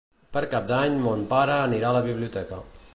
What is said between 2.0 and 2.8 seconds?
biblioteca.